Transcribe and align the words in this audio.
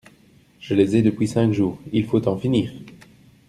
Je 0.59 0.73
les 0.73 0.95
ai 0.95 1.03
depuis 1.03 1.27
cinq 1.27 1.51
jours… 1.51 1.77
il 1.91 2.07
faut 2.07 2.27
en 2.27 2.35
finir! 2.35 2.73